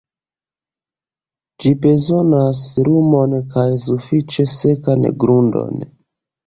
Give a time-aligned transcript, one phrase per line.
[1.65, 5.91] Ĝi bezonas lumon kaj sufiĉe sekan grundon.